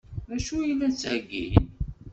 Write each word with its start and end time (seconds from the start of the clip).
D 0.29 0.31
acu 0.35 0.55
i 0.61 0.73
la 0.73 0.87
d-ttheggin? 0.91 1.65